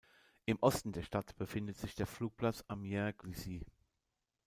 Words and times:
Im 0.45 0.57
Osten 0.61 0.93
der 0.93 1.03
Stadt 1.03 1.35
befindet 1.35 1.77
sich 1.77 1.93
der 1.93 2.07
Flugplatz 2.07 2.63
Amiens-Glisy. 2.67 3.67